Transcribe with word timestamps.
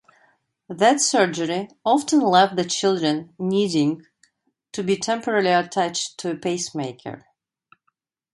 That 0.67 0.99
surgery 0.99 1.67
often 1.85 2.21
left 2.21 2.55
the 2.55 2.65
children 2.65 3.35
needing 3.37 4.03
to 4.71 4.81
be 4.81 4.97
temporarily 4.97 5.51
attached 5.51 6.17
to 6.21 6.31
a 6.31 6.35
pacemaker. 6.35 7.27